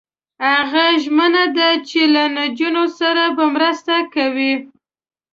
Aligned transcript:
هغه 0.49 0.85
ژمنه 1.03 1.43
ده 1.57 1.69
چې 1.89 2.01
له 2.13 2.23
نجونو 2.37 2.83
سره 2.99 3.23
به 3.35 3.45
مرسته 3.55 3.95
کوي. 4.13 4.53